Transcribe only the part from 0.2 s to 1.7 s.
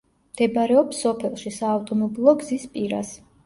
მდებარეობს სოფელში,